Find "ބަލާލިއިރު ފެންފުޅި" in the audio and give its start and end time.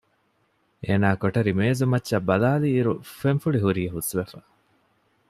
2.29-3.59